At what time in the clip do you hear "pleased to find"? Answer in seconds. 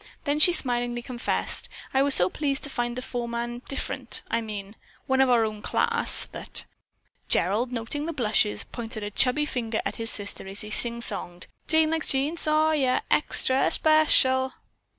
2.27-2.95